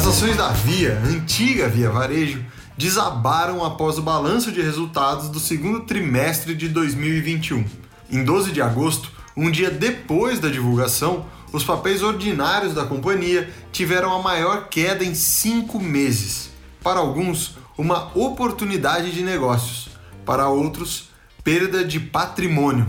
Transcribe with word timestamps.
As 0.00 0.06
ações 0.06 0.34
da 0.34 0.48
Via, 0.48 0.98
antiga 1.04 1.68
Via 1.68 1.90
Varejo, 1.90 2.42
desabaram 2.74 3.62
após 3.62 3.98
o 3.98 4.02
balanço 4.02 4.50
de 4.50 4.62
resultados 4.62 5.28
do 5.28 5.38
segundo 5.38 5.80
trimestre 5.80 6.54
de 6.54 6.70
2021. 6.70 7.66
Em 8.10 8.24
12 8.24 8.50
de 8.50 8.62
agosto, 8.62 9.12
um 9.36 9.50
dia 9.50 9.70
depois 9.70 10.40
da 10.40 10.48
divulgação, 10.48 11.26
os 11.52 11.64
papéis 11.64 12.02
ordinários 12.02 12.72
da 12.72 12.86
companhia 12.86 13.50
tiveram 13.70 14.14
a 14.14 14.22
maior 14.22 14.70
queda 14.70 15.04
em 15.04 15.14
cinco 15.14 15.78
meses. 15.78 16.48
Para 16.82 17.00
alguns, 17.00 17.58
uma 17.76 18.10
oportunidade 18.16 19.12
de 19.12 19.22
negócios, 19.22 19.90
para 20.24 20.48
outros, 20.48 21.10
perda 21.44 21.84
de 21.84 22.00
patrimônio. 22.00 22.86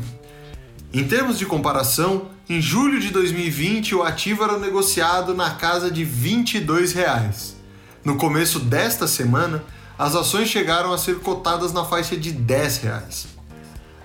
Em 0.93 1.03
termos 1.03 1.37
de 1.37 1.45
comparação, 1.45 2.29
em 2.51 2.61
julho 2.61 2.99
de 2.99 3.11
2020 3.11 3.95
o 3.95 4.03
ativo 4.03 4.43
era 4.43 4.57
negociado 4.57 5.33
na 5.33 5.51
casa 5.51 5.89
de 5.89 6.03
22 6.03 6.91
reais. 6.91 7.55
No 8.03 8.17
começo 8.17 8.59
desta 8.59 9.07
semana, 9.07 9.63
as 9.97 10.15
ações 10.15 10.49
chegaram 10.49 10.91
a 10.91 10.97
ser 10.97 11.19
cotadas 11.19 11.71
na 11.71 11.85
faixa 11.85 12.17
de 12.17 12.29
10 12.33 12.77
reais. 12.79 13.27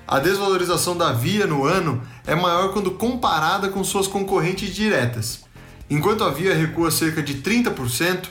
A 0.06 0.20
desvalorização 0.20 0.96
da 0.96 1.10
Via 1.10 1.44
no 1.44 1.64
ano 1.64 2.00
é 2.24 2.36
maior 2.36 2.72
quando 2.72 2.92
comparada 2.92 3.68
com 3.68 3.82
suas 3.82 4.06
concorrentes 4.06 4.72
diretas. 4.72 5.40
Enquanto 5.90 6.22
a 6.22 6.30
Via 6.30 6.54
recua 6.54 6.92
cerca 6.92 7.20
de 7.20 7.42
30%, 7.42 8.26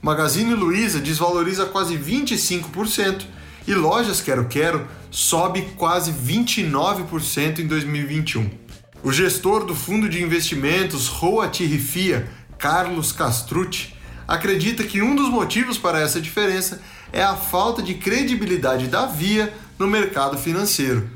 Magazine 0.00 0.54
Luiza 0.54 1.00
desvaloriza 1.00 1.66
quase 1.66 1.98
25% 1.98 3.22
e 3.66 3.74
Lojas 3.74 4.20
Quero 4.20 4.44
Quero 4.44 4.86
sobe 5.10 5.62
quase 5.76 6.12
29% 6.12 7.58
em 7.58 7.66
2021. 7.66 8.65
O 9.02 9.12
gestor 9.12 9.64
do 9.64 9.74
fundo 9.74 10.08
de 10.08 10.22
investimentos 10.22 11.06
Roa 11.06 11.48
Tirrifia, 11.48 12.28
Carlos 12.58 13.12
Castrucci, 13.12 13.94
acredita 14.26 14.82
que 14.82 15.02
um 15.02 15.14
dos 15.14 15.28
motivos 15.28 15.78
para 15.78 16.00
essa 16.00 16.20
diferença 16.20 16.80
é 17.12 17.22
a 17.22 17.36
falta 17.36 17.82
de 17.82 17.94
credibilidade 17.94 18.88
da 18.88 19.06
Via 19.06 19.52
no 19.78 19.86
mercado 19.86 20.36
financeiro. 20.36 21.08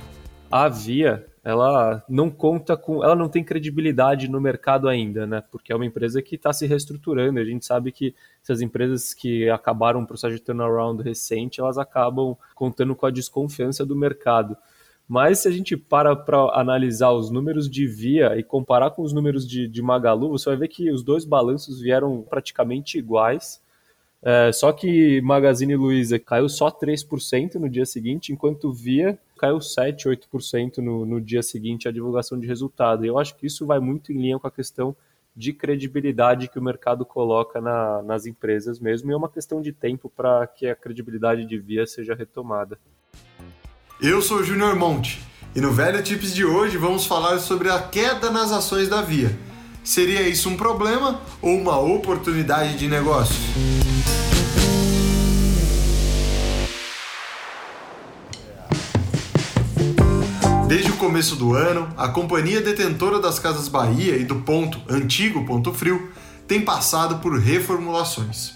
A 0.50 0.68
Via, 0.68 1.26
ela 1.42 2.04
não 2.08 2.30
conta 2.30 2.76
com, 2.76 3.02
ela 3.02 3.16
não 3.16 3.28
tem 3.28 3.42
credibilidade 3.42 4.28
no 4.28 4.40
mercado 4.40 4.88
ainda, 4.88 5.26
né? 5.26 5.42
Porque 5.50 5.72
é 5.72 5.76
uma 5.76 5.86
empresa 5.86 6.22
que 6.22 6.36
está 6.36 6.52
se 6.52 6.66
reestruturando. 6.66 7.40
A 7.40 7.44
gente 7.44 7.64
sabe 7.64 7.90
que 7.90 8.14
essas 8.42 8.60
empresas 8.60 9.14
que 9.14 9.48
acabaram 9.48 10.00
um 10.00 10.06
processo 10.06 10.36
de 10.36 10.42
turnaround 10.42 11.02
recente, 11.02 11.60
elas 11.60 11.78
acabam 11.78 12.36
contando 12.54 12.94
com 12.94 13.06
a 13.06 13.10
desconfiança 13.10 13.84
do 13.84 13.96
mercado. 13.96 14.56
Mas 15.10 15.40
se 15.40 15.48
a 15.48 15.50
gente 15.50 15.76
para 15.76 16.14
para 16.14 16.38
analisar 16.52 17.10
os 17.10 17.32
números 17.32 17.68
de 17.68 17.84
Via 17.84 18.38
e 18.38 18.44
comparar 18.44 18.92
com 18.92 19.02
os 19.02 19.12
números 19.12 19.44
de, 19.44 19.66
de 19.66 19.82
Magalu, 19.82 20.28
você 20.28 20.50
vai 20.50 20.56
ver 20.56 20.68
que 20.68 20.88
os 20.88 21.02
dois 21.02 21.24
balanços 21.24 21.80
vieram 21.80 22.22
praticamente 22.22 22.96
iguais. 22.96 23.60
É, 24.22 24.52
só 24.52 24.70
que 24.70 25.20
Magazine 25.22 25.74
Luiza 25.74 26.16
caiu 26.16 26.48
só 26.48 26.70
3% 26.70 27.56
no 27.56 27.68
dia 27.68 27.84
seguinte, 27.84 28.32
enquanto 28.32 28.72
Via 28.72 29.18
caiu 29.36 29.60
7, 29.60 30.08
8% 30.08 30.78
no, 30.78 31.04
no 31.04 31.20
dia 31.20 31.42
seguinte 31.42 31.88
à 31.88 31.90
divulgação 31.90 32.38
de 32.38 32.46
resultado. 32.46 33.04
E 33.04 33.08
eu 33.08 33.18
acho 33.18 33.34
que 33.34 33.48
isso 33.48 33.66
vai 33.66 33.80
muito 33.80 34.12
em 34.12 34.16
linha 34.16 34.38
com 34.38 34.46
a 34.46 34.50
questão 34.50 34.94
de 35.34 35.52
credibilidade 35.52 36.46
que 36.46 36.58
o 36.60 36.62
mercado 36.62 37.04
coloca 37.04 37.60
na, 37.60 38.00
nas 38.02 38.26
empresas 38.26 38.78
mesmo, 38.78 39.10
e 39.10 39.14
é 39.14 39.16
uma 39.16 39.28
questão 39.28 39.60
de 39.60 39.72
tempo 39.72 40.08
para 40.08 40.46
que 40.46 40.68
a 40.68 40.76
credibilidade 40.76 41.44
de 41.44 41.58
Via 41.58 41.84
seja 41.84 42.14
retomada. 42.14 42.78
Eu 44.02 44.22
sou 44.22 44.38
o 44.38 44.42
Júnior 44.42 44.76
Monte, 44.76 45.20
e 45.54 45.60
no 45.60 45.72
Velho 45.72 46.02
Tips 46.02 46.34
de 46.34 46.42
hoje 46.42 46.78
vamos 46.78 47.04
falar 47.04 47.38
sobre 47.38 47.68
a 47.68 47.78
queda 47.78 48.30
nas 48.30 48.50
ações 48.50 48.88
da 48.88 49.02
Via. 49.02 49.38
Seria 49.84 50.26
isso 50.26 50.48
um 50.48 50.56
problema 50.56 51.20
ou 51.42 51.54
uma 51.54 51.78
oportunidade 51.78 52.78
de 52.78 52.88
negócio? 52.88 53.36
Desde 60.66 60.90
o 60.90 60.96
começo 60.96 61.36
do 61.36 61.54
ano, 61.54 61.86
a 61.94 62.08
companhia 62.08 62.62
detentora 62.62 63.20
das 63.20 63.38
Casas 63.38 63.68
Bahia 63.68 64.16
e 64.16 64.24
do 64.24 64.36
ponto 64.36 64.80
antigo 64.88 65.44
Ponto 65.44 65.74
Frio 65.74 66.10
tem 66.48 66.62
passado 66.62 67.18
por 67.18 67.38
reformulações. 67.38 68.52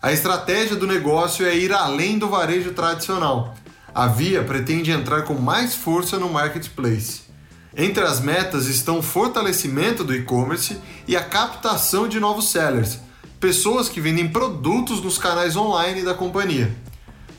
A 0.00 0.12
estratégia 0.12 0.76
do 0.76 0.86
negócio 0.86 1.44
é 1.44 1.54
ir 1.54 1.74
além 1.74 2.18
do 2.18 2.30
varejo 2.30 2.72
tradicional. 2.72 3.54
A 3.98 4.06
Via 4.06 4.44
pretende 4.44 4.92
entrar 4.92 5.22
com 5.22 5.34
mais 5.34 5.74
força 5.74 6.20
no 6.20 6.28
marketplace. 6.28 7.22
Entre 7.76 8.04
as 8.04 8.20
metas 8.20 8.68
estão 8.68 9.00
o 9.00 9.02
fortalecimento 9.02 10.04
do 10.04 10.14
e-commerce 10.14 10.78
e 11.08 11.16
a 11.16 11.24
captação 11.24 12.06
de 12.06 12.20
novos 12.20 12.52
sellers, 12.52 13.00
pessoas 13.40 13.88
que 13.88 14.00
vendem 14.00 14.28
produtos 14.28 15.02
nos 15.02 15.18
canais 15.18 15.56
online 15.56 16.02
da 16.02 16.14
companhia. 16.14 16.72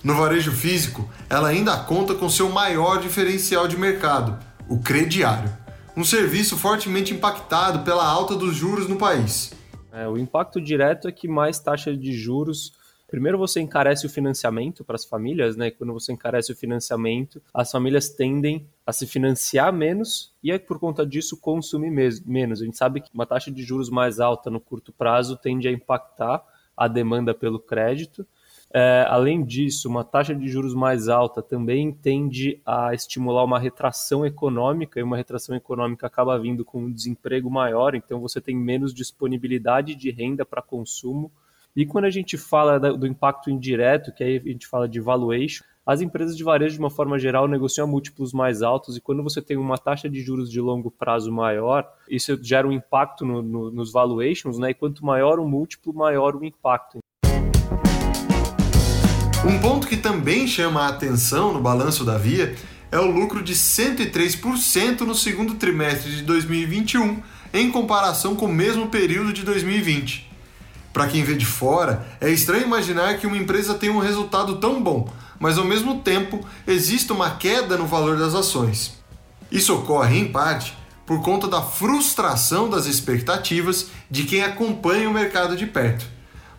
No 0.04 0.16
varejo 0.16 0.52
físico, 0.52 1.10
ela 1.30 1.48
ainda 1.48 1.78
conta 1.78 2.14
com 2.14 2.30
seu 2.30 2.50
maior 2.50 3.00
diferencial 3.00 3.66
de 3.66 3.78
mercado, 3.78 4.38
o 4.68 4.80
crediário, 4.80 5.50
um 5.96 6.04
serviço 6.04 6.58
fortemente 6.58 7.14
impactado 7.14 7.86
pela 7.86 8.06
alta 8.06 8.36
dos 8.36 8.54
juros 8.54 8.86
no 8.86 8.98
país. 8.98 9.54
É, 9.94 10.06
o 10.10 10.18
impacto 10.18 10.60
direto 10.60 11.08
é 11.08 11.12
que 11.14 11.26
mais 11.26 11.58
taxa 11.58 11.96
de 11.96 12.12
juros. 12.12 12.74
Primeiro 13.10 13.38
você 13.38 13.60
encarece 13.60 14.06
o 14.06 14.10
financiamento 14.10 14.84
para 14.84 14.96
as 14.96 15.06
famílias, 15.06 15.56
né? 15.56 15.72
Quando 15.72 15.94
você 15.94 16.14
encarece 16.14 16.52
o 16.52 16.56
financiamento, 16.56 17.42
as 17.54 17.72
famílias 17.72 18.10
tendem 18.10 18.68
a 18.86 18.94
se 18.94 19.08
financiar 19.08 19.74
menos 19.74 20.34
e 20.44 20.52
aí 20.52 20.60
por 20.60 20.80
conta 20.80 21.06
disso 21.06 21.40
consumir 21.40 21.92
menos. 22.26 22.62
A 22.62 22.66
gente 22.66 22.78
sabe 22.78 23.02
que 23.02 23.10
uma 23.14 23.26
taxa 23.26 23.52
de 23.52 23.64
juros 23.64 23.90
mais 23.90 24.20
alta 24.20 24.50
no 24.50 24.60
curto 24.60 24.92
prazo 24.92 25.38
tende 25.38 25.68
a 25.68 25.72
impactar 25.72 26.44
a 26.76 26.88
demanda 26.88 27.34
pelo 27.34 27.60
crédito 27.60 28.26
é, 28.72 29.04
além 29.10 29.44
disso, 29.44 29.90
uma 29.90 30.04
taxa 30.04 30.36
de 30.36 30.48
juros 30.48 30.76
mais 30.76 31.10
alta 31.10 31.42
também 31.42 31.92
tende 31.92 32.62
a 32.64 32.94
estimular 32.94 33.44
uma 33.44 33.58
retração 33.58 34.24
econômica, 34.24 35.00
e 35.00 35.04
uma 35.04 35.18
retração 35.18 35.56
econômica 35.56 36.06
acaba 36.06 36.38
vindo 36.38 36.64
com 36.64 36.84
um 36.84 36.92
desemprego 36.92 37.50
maior, 37.50 37.96
então 37.96 38.20
você 38.20 38.40
tem 38.40 38.56
menos 38.56 38.94
disponibilidade 38.94 39.96
de 39.96 40.12
renda 40.12 40.46
para 40.46 40.62
consumo. 40.62 41.32
E 41.80 41.86
quando 41.86 42.04
a 42.04 42.10
gente 42.10 42.38
fala 42.38 42.78
do 42.78 43.08
impacto 43.08 43.50
indireto, 43.50 44.12
que 44.12 44.22
aí 44.22 44.36
a 44.36 44.50
gente 44.50 44.68
fala 44.68 44.86
de 44.86 45.00
valuation, 45.00 45.64
as 45.86 46.02
empresas 46.02 46.36
de 46.36 46.44
varejo, 46.44 46.74
de 46.74 46.80
uma 46.82 46.90
forma 46.90 47.18
geral, 47.18 47.48
negociam 47.48 47.88
múltiplos 47.88 48.34
mais 48.34 48.62
altos 48.62 48.98
e 48.98 49.00
quando 49.00 49.24
você 49.24 49.42
tem 49.42 49.56
uma 49.56 49.78
taxa 49.78 50.10
de 50.10 50.20
juros 50.20 50.52
de 50.52 50.60
longo 50.60 50.92
prazo 50.92 51.32
maior, 51.32 51.90
isso 52.10 52.38
gera 52.44 52.68
um 52.68 52.74
impacto 52.74 53.26
no, 53.26 53.42
no, 53.42 53.72
nos 53.72 53.94
valuations, 53.94 54.60
né? 54.60 54.72
E 54.72 54.74
quanto 54.74 55.06
maior 55.06 55.40
o 55.40 55.48
múltiplo, 55.48 55.94
maior 55.94 56.36
o 56.36 56.44
impacto. 56.44 57.00
Um 59.48 59.58
ponto 59.62 59.88
que 59.88 59.96
também 59.96 60.48
chama 60.48 60.82
a 60.82 60.90
atenção 60.90 61.54
no 61.54 61.62
balanço 61.62 62.04
da 62.04 62.18
Via 62.18 62.56
é 62.92 63.00
o 63.00 63.10
lucro 63.10 63.42
de 63.42 63.54
103% 63.54 65.00
no 65.06 65.16
segundo 65.16 65.56
trimestre 65.56 66.12
de 66.12 66.24
2021 66.24 67.24
em 67.54 67.72
comparação 67.72 68.36
com 68.36 68.48
o 68.48 68.54
mesmo 68.54 68.90
período 68.90 69.32
de 69.32 69.46
2020. 69.46 70.28
Para 70.92 71.08
quem 71.08 71.24
vê 71.24 71.36
de 71.36 71.46
fora, 71.46 72.06
é 72.20 72.30
estranho 72.30 72.64
imaginar 72.64 73.18
que 73.18 73.28
uma 73.28 73.38
empresa 73.38 73.76
tenha 73.76 73.94
um 73.94 74.00
resultado 74.00 74.58
tão 74.58 74.82
bom, 74.82 75.12
mas 75.40 75.58
ao 75.58 75.66
mesmo 75.66 76.00
tempo 76.00 76.46
existe 76.68 77.12
uma 77.12 77.32
queda 77.32 77.78
no 77.78 77.86
valor 77.86 78.18
das 78.18 78.34
ações. 78.34 78.98
Isso 79.52 79.76
ocorre, 79.76 80.18
em 80.18 80.32
parte, 80.32 80.78
por 81.06 81.22
conta 81.22 81.48
da 81.48 81.62
frustração 81.62 82.70
das 82.70 82.86
expectativas 82.86 83.88
de 84.10 84.24
quem 84.24 84.44
acompanha 84.44 85.10
o 85.10 85.14
mercado 85.14 85.56
de 85.56 85.66
perto. 85.66 86.06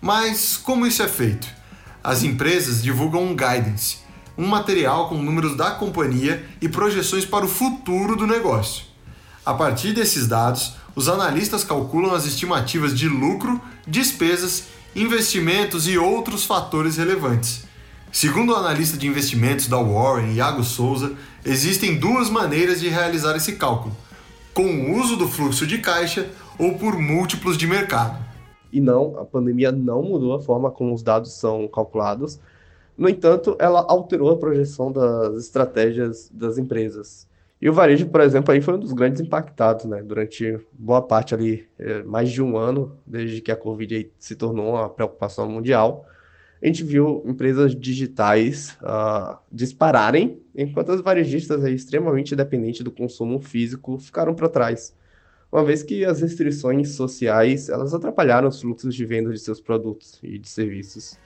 Mas 0.00 0.56
como 0.56 0.86
isso 0.86 1.02
é 1.02 1.08
feito? 1.08 1.60
as 2.02 2.22
empresas 2.22 2.82
divulgam 2.82 3.22
um 3.22 3.36
guidance, 3.36 3.98
um 4.36 4.46
material 4.46 5.08
com 5.08 5.16
números 5.16 5.56
da 5.56 5.70
companhia 5.72 6.44
e 6.60 6.68
projeções 6.68 7.24
para 7.24 7.44
o 7.44 7.48
futuro 7.48 8.16
do 8.16 8.26
negócio. 8.26 8.84
A 9.44 9.52
partir 9.52 9.92
desses 9.92 10.26
dados, 10.26 10.74
os 10.94 11.08
analistas 11.08 11.64
calculam 11.64 12.14
as 12.14 12.26
estimativas 12.26 12.98
de 12.98 13.08
lucro, 13.08 13.60
despesas, 13.86 14.64
investimentos 14.94 15.88
e 15.88 15.96
outros 15.96 16.44
fatores 16.44 16.96
relevantes. 16.96 17.64
Segundo 18.12 18.52
o 18.52 18.56
analista 18.56 18.96
de 18.96 19.06
investimentos 19.06 19.68
da 19.68 19.78
Warren, 19.78 20.34
Iago 20.34 20.64
Souza, 20.64 21.12
existem 21.44 21.98
duas 21.98 22.28
maneiras 22.28 22.80
de 22.80 22.88
realizar 22.88 23.36
esse 23.36 23.52
cálculo: 23.52 23.96
com 24.52 24.64
o 24.64 24.98
uso 24.98 25.16
do 25.16 25.28
fluxo 25.28 25.66
de 25.66 25.78
caixa 25.78 26.28
ou 26.58 26.76
por 26.76 26.98
múltiplos 26.98 27.56
de 27.56 27.66
mercado. 27.66 28.18
E 28.72 28.80
não, 28.80 29.18
a 29.18 29.24
pandemia 29.24 29.70
não 29.72 30.02
mudou 30.02 30.34
a 30.34 30.40
forma 30.40 30.70
como 30.70 30.92
os 30.92 31.02
dados 31.02 31.32
são 31.32 31.68
calculados. 31.68 32.38
No 32.96 33.08
entanto, 33.08 33.56
ela 33.58 33.80
alterou 33.88 34.30
a 34.30 34.36
projeção 34.36 34.92
das 34.92 35.36
estratégias 35.36 36.28
das 36.32 36.58
empresas. 36.58 37.26
E 37.60 37.68
o 37.68 37.72
varejo, 37.72 38.06
por 38.06 38.22
exemplo, 38.22 38.52
aí 38.52 38.60
foi 38.60 38.74
um 38.74 38.78
dos 38.78 38.92
grandes 38.92 39.20
impactados, 39.20 39.84
né? 39.84 40.02
Durante 40.02 40.58
boa 40.72 41.02
parte 41.02 41.34
ali, 41.34 41.66
é, 41.78 42.02
mais 42.02 42.30
de 42.30 42.42
um 42.42 42.56
ano, 42.56 42.96
desde 43.06 43.42
que 43.42 43.52
a 43.52 43.56
Covid 43.56 44.10
se 44.18 44.34
tornou 44.34 44.70
uma 44.70 44.88
preocupação 44.88 45.46
mundial, 45.46 46.06
a 46.62 46.66
gente 46.66 46.84
viu 46.84 47.22
empresas 47.26 47.74
digitais 47.74 48.76
uh, 48.82 49.36
dispararem, 49.50 50.42
enquanto 50.54 50.92
as 50.92 51.00
varejistas 51.00 51.64
aí, 51.64 51.74
extremamente 51.74 52.36
dependentes 52.36 52.82
do 52.82 52.90
consumo 52.90 53.40
físico 53.40 53.98
ficaram 53.98 54.34
para 54.34 54.48
trás. 54.48 54.94
uma 55.50 55.64
vez 55.64 55.82
que 55.82 56.04
as 56.04 56.20
restrições 56.20 56.90
sociais 56.90 57.70
elas 57.70 57.94
atrapalharam 57.94 58.48
os 58.48 58.60
fluxos 58.60 58.94
de 58.94 59.04
venda 59.06 59.32
de 59.32 59.38
seus 59.38 59.58
produtos 59.58 60.18
e 60.22 60.38
de 60.38 60.48
serviços. 60.48 61.16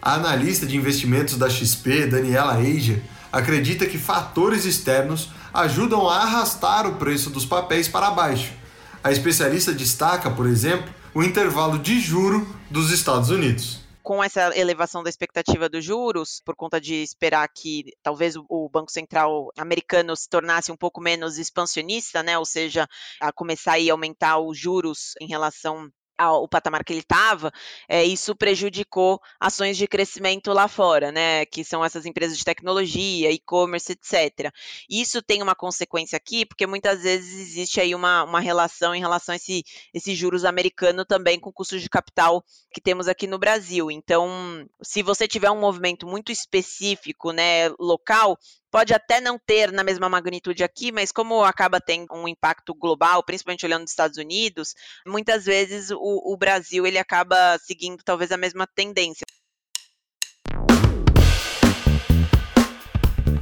A 0.00 0.14
analista 0.14 0.66
de 0.66 0.76
investimentos 0.78 1.36
da 1.36 1.50
XP, 1.50 2.06
Daniela 2.06 2.54
Ager, 2.54 3.00
acredita 3.32 3.86
que 3.86 3.98
fatores 3.98 4.64
externos 4.64 5.30
ajudam 5.52 6.08
a 6.08 6.22
arrastar 6.22 6.86
o 6.86 6.96
preço 6.96 7.30
dos 7.30 7.44
papéis 7.44 7.88
para 7.88 8.10
baixo. 8.10 8.52
A 9.02 9.10
especialista 9.10 9.72
destaca, 9.72 10.30
por 10.30 10.46
exemplo, 10.46 10.92
o 11.14 11.22
intervalo 11.22 11.78
de 11.78 11.98
juro 11.98 12.46
dos 12.70 12.90
Estados 12.90 13.30
Unidos 13.30 13.80
com 14.02 14.24
essa 14.24 14.56
elevação 14.58 15.04
da 15.04 15.08
expectativa 15.08 15.68
dos 15.68 15.84
juros, 15.84 16.42
por 16.44 16.56
conta 16.56 16.80
de 16.80 16.94
esperar 16.94 17.46
que 17.48 17.92
talvez 18.02 18.34
o 18.48 18.68
Banco 18.68 18.90
Central 18.90 19.52
americano 19.56 20.16
se 20.16 20.28
tornasse 20.28 20.72
um 20.72 20.76
pouco 20.76 21.00
menos 21.00 21.38
expansionista, 21.38 22.20
né? 22.20 22.36
Ou 22.36 22.44
seja, 22.44 22.88
a 23.20 23.30
começar 23.30 23.74
a 23.74 23.92
aumentar 23.92 24.38
os 24.38 24.58
juros 24.58 25.14
em 25.20 25.28
relação 25.28 25.88
ao 26.20 26.46
patamar 26.46 26.84
que 26.84 26.92
ele 26.92 27.00
estava, 27.00 27.50
é, 27.88 28.04
isso 28.04 28.36
prejudicou 28.36 29.20
ações 29.38 29.76
de 29.76 29.86
crescimento 29.86 30.52
lá 30.52 30.68
fora, 30.68 31.10
né? 31.10 31.46
Que 31.46 31.64
são 31.64 31.84
essas 31.84 32.04
empresas 32.04 32.36
de 32.36 32.44
tecnologia, 32.44 33.30
e-commerce, 33.30 33.92
etc. 33.92 34.52
Isso 34.88 35.22
tem 35.22 35.42
uma 35.42 35.54
consequência 35.54 36.16
aqui, 36.16 36.44
porque 36.44 36.66
muitas 36.66 37.02
vezes 37.02 37.40
existe 37.40 37.80
aí 37.80 37.94
uma, 37.94 38.24
uma 38.24 38.40
relação 38.40 38.94
em 38.94 39.00
relação 39.00 39.32
a 39.32 39.36
esse, 39.36 39.64
esse 39.94 40.14
juros 40.14 40.44
americano 40.44 41.04
também 41.04 41.40
com 41.40 41.52
custos 41.52 41.80
de 41.80 41.88
capital 41.88 42.44
que 42.72 42.80
temos 42.80 43.08
aqui 43.08 43.26
no 43.26 43.38
Brasil. 43.38 43.90
Então, 43.90 44.66
se 44.82 45.02
você 45.02 45.26
tiver 45.26 45.50
um 45.50 45.60
movimento 45.60 46.06
muito 46.06 46.30
específico, 46.30 47.32
né, 47.32 47.68
local, 47.78 48.38
pode 48.70 48.94
até 48.94 49.20
não 49.20 49.38
ter 49.38 49.72
na 49.72 49.82
mesma 49.82 50.08
magnitude 50.08 50.62
aqui, 50.62 50.92
mas 50.92 51.10
como 51.10 51.42
acaba 51.42 51.80
tendo 51.80 52.06
um 52.14 52.28
impacto 52.28 52.74
global, 52.74 53.22
principalmente 53.22 53.66
olhando 53.66 53.84
os 53.84 53.90
Estados 53.90 54.16
Unidos, 54.16 54.74
muitas 55.06 55.44
vezes 55.44 55.90
o, 55.90 55.98
o 56.32 56.36
Brasil 56.36 56.86
ele 56.86 56.98
acaba 56.98 57.58
seguindo 57.58 58.02
talvez 58.04 58.30
a 58.30 58.36
mesma 58.36 58.66
tendência. 58.66 59.26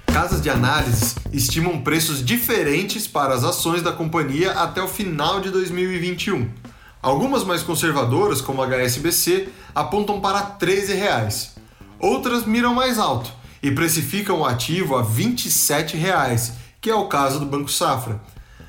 Casas 0.06 0.42
de 0.42 0.50
análise 0.50 1.14
estimam 1.32 1.80
preços 1.82 2.25
diferentes 2.25 3.06
para 3.06 3.34
as 3.34 3.44
ações 3.44 3.82
da 3.82 3.92
companhia 3.92 4.52
até 4.52 4.82
o 4.82 4.88
final 4.88 5.40
de 5.40 5.50
2021. 5.50 6.52
Algumas 7.00 7.44
mais 7.44 7.62
conservadoras, 7.62 8.40
como 8.40 8.60
a 8.60 8.66
HSBC, 8.66 9.48
apontam 9.72 10.20
para 10.20 10.42
13 10.42 10.94
reais. 10.94 11.54
Outras 12.00 12.44
miram 12.44 12.75
mais 12.75 12.98
alto, 12.98 13.32
e 13.62 13.70
precificam 13.70 14.40
o 14.40 14.44
ativo 14.44 14.96
a 14.96 15.02
27 15.02 15.96
reais, 15.96 16.52
que 16.81 16.90
é 16.90 16.94
o 16.94 17.08
caso 17.08 17.40
do 17.40 17.46
Banco 17.46 17.70
Safra. 17.70 18.20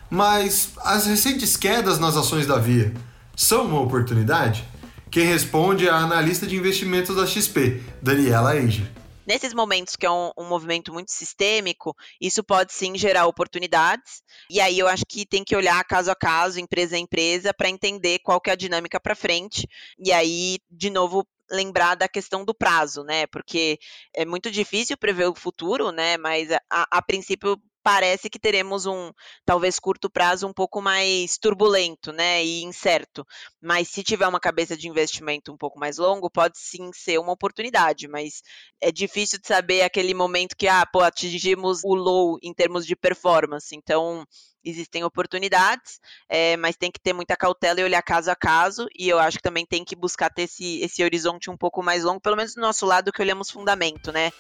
Mas 0.10 0.72
as 0.80 1.06
recentes 1.06 1.56
quedas 1.56 2.00
nas 2.00 2.18
ações 2.18 2.48
da 2.48 2.58
Via 2.58 2.94
são 3.36 3.66
uma 3.66 3.80
oportunidade? 3.80 4.66
Quem 5.12 5.26
responde 5.26 5.88
é 5.88 5.92
a 5.92 5.98
analista 5.98 6.46
de 6.46 6.56
investimentos 6.56 7.16
da 7.16 7.26
XP, 7.26 7.82
Daniela 8.02 8.56
Eger. 8.56 8.90
Nesses 9.26 9.54
momentos 9.54 9.96
que 9.96 10.08
é 10.08 10.12
um, 10.12 10.32
um, 10.36 10.46
movimento 10.46 10.92
muito 10.92 11.12
sistêmico, 11.12 11.96
isso 12.20 12.44
pode 12.44 12.74
sim 12.74 12.98
gerar 12.98 13.28
oportunidades. 13.28 14.24
E 14.50 14.60
aí 14.60 14.80
eu 14.80 14.88
acho 14.88 15.04
que 15.08 15.24
tem 15.24 15.44
que 15.44 15.56
olhar 15.56 15.84
caso 15.84 16.10
a 16.10 16.16
caso, 16.16 16.60
empresa 16.60 16.96
a 16.96 17.00
empresa, 17.00 17.54
para 17.54 17.70
entender 17.70 18.20
qual 18.24 18.42
que 18.42 18.50
é 18.50 18.54
a 18.54 18.56
dinâmica 18.56 19.00
para 19.00 19.16
frente. 19.16 19.68
E 20.00 20.12
aí, 20.12 20.58
de 20.72 20.90
novo, 20.90 21.28
lembrar 21.52 21.96
da 21.96 22.08
questão 22.08 22.46
do 22.46 22.54
prazo, 22.54 23.04
né? 23.04 23.28
Porque 23.28 23.80
é 24.16 24.26
muito 24.26 24.52
difícil 24.52 24.98
prever 24.98 25.26
o 25.26 25.36
futuro, 25.36 25.92
né? 25.92 26.18
Mas 26.18 26.52
a, 26.52 26.62
a 26.70 27.02
princípio 27.02 27.62
parece 27.90 28.30
que 28.30 28.38
teremos 28.38 28.86
um 28.86 29.12
talvez 29.44 29.80
curto 29.80 30.12
prazo 30.12 30.46
um 30.46 30.54
pouco 30.54 30.80
mais 30.80 31.40
turbulento, 31.40 32.12
né, 32.12 32.46
e 32.46 32.62
incerto. 32.62 33.26
Mas 33.60 33.88
se 33.88 34.04
tiver 34.04 34.28
uma 34.28 34.40
cabeça 34.40 34.78
de 34.78 34.88
investimento 34.88 35.52
um 35.52 35.58
pouco 35.58 35.80
mais 35.80 35.98
longo, 35.98 36.30
pode 36.30 36.60
sim 36.60 36.92
ser 36.94 37.20
uma 37.20 37.32
oportunidade, 37.32 38.08
mas 38.08 38.44
é 38.80 38.92
difícil 38.92 39.40
de 39.40 39.48
saber 39.48 39.82
aquele 39.82 40.14
momento 40.14 40.56
que 40.56 40.68
ah, 40.68 40.86
pô, 40.86 41.00
atingimos 41.00 41.82
o 41.84 41.96
low 41.96 42.38
em 42.44 42.54
termos 42.54 42.86
de 42.86 42.96
performance. 42.96 43.76
Então, 43.76 44.24
existem 44.64 45.04
oportunidades, 45.04 46.00
é, 46.30 46.56
mas 46.58 46.76
tem 46.76 46.92
que 46.92 47.00
ter 47.00 47.14
muita 47.14 47.36
cautela 47.36 47.82
e 47.82 47.84
olhar 47.84 48.04
caso 48.04 48.30
a 48.30 48.36
caso, 48.36 48.88
e 48.96 49.10
eu 49.10 49.18
acho 49.18 49.38
que 49.38 49.44
também 49.44 49.66
tem 49.66 49.84
que 49.84 49.96
buscar 49.96 50.30
ter 50.30 50.44
esse, 50.44 50.80
esse 50.82 51.04
horizonte 51.04 51.50
um 51.50 51.58
pouco 51.58 51.82
mais 51.82 52.04
longo, 52.04 52.22
pelo 52.22 52.36
menos 52.36 52.54
do 52.54 52.62
nosso 52.62 52.86
lado 52.86 53.12
que 53.12 53.22
olhamos 53.22 53.50
fundamento, 53.50 54.12
né? 54.12 54.32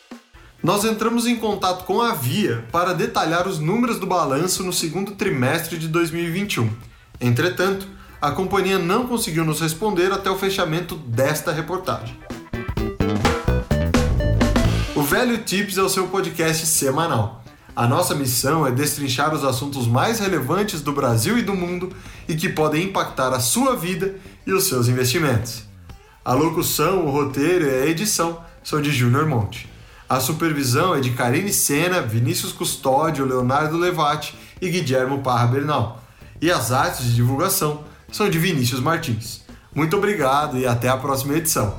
Nós 0.61 0.83
entramos 0.83 1.25
em 1.25 1.37
contato 1.37 1.85
com 1.85 2.01
a 2.01 2.13
Via 2.13 2.65
para 2.69 2.93
detalhar 2.93 3.47
os 3.47 3.59
números 3.59 3.97
do 3.97 4.05
balanço 4.05 4.61
no 4.61 4.73
segundo 4.73 5.13
trimestre 5.13 5.77
de 5.77 5.87
2021. 5.87 6.69
Entretanto, 7.21 7.87
a 8.21 8.31
companhia 8.31 8.77
não 8.77 9.07
conseguiu 9.07 9.45
nos 9.45 9.61
responder 9.61 10.11
até 10.11 10.29
o 10.29 10.37
fechamento 10.37 10.95
desta 10.95 11.53
reportagem. 11.53 12.17
O 14.93 15.01
Velho 15.01 15.37
Tips 15.37 15.77
é 15.77 15.81
o 15.81 15.87
seu 15.87 16.09
podcast 16.09 16.65
semanal. 16.65 17.41
A 17.73 17.87
nossa 17.87 18.13
missão 18.13 18.67
é 18.67 18.71
destrinchar 18.71 19.33
os 19.33 19.45
assuntos 19.45 19.87
mais 19.87 20.19
relevantes 20.19 20.81
do 20.81 20.91
Brasil 20.91 21.37
e 21.37 21.41
do 21.41 21.55
mundo 21.55 21.93
e 22.27 22.35
que 22.35 22.49
podem 22.49 22.83
impactar 22.83 23.29
a 23.29 23.39
sua 23.39 23.77
vida 23.77 24.15
e 24.45 24.51
os 24.51 24.65
seus 24.65 24.89
investimentos. 24.89 25.63
A 26.25 26.33
locução, 26.33 27.05
o 27.05 27.11
roteiro 27.11 27.63
e 27.63 27.69
a 27.69 27.85
edição 27.85 28.43
são 28.61 28.81
de 28.81 28.91
Júnior 28.91 29.25
Monte. 29.25 29.68
A 30.09 30.19
supervisão 30.19 30.95
é 30.95 30.99
de 30.99 31.11
Karine 31.11 31.53
Sena, 31.53 32.01
Vinícius 32.01 32.51
Custódio, 32.51 33.27
Leonardo 33.27 33.77
Levati 33.77 34.33
e 34.59 34.67
Guilhermo 34.67 35.19
Parra 35.19 35.45
Bernal. 35.45 36.03
E 36.41 36.49
as 36.51 36.71
artes 36.71 37.05
de 37.05 37.13
divulgação 37.13 37.83
são 38.11 38.27
de 38.27 38.39
Vinícius 38.39 38.79
Martins. 38.79 39.41
Muito 39.73 39.95
obrigado 39.95 40.57
e 40.57 40.65
até 40.65 40.89
a 40.89 40.97
próxima 40.97 41.35
edição. 41.35 41.77